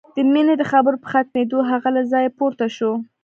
د 0.15 0.17
مينې 0.31 0.53
د 0.57 0.63
خبرو 0.71 1.01
په 1.03 1.07
ختمېدو 1.13 1.57
هغه 1.71 1.89
له 1.95 2.01
ځايه 2.11 2.31
پورته 2.37 2.65
شو. 2.75 2.91